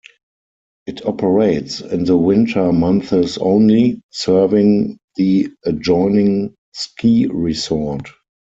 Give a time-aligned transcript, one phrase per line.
[0.87, 8.09] It operates in the winter months only, serving the adjoining ski resort.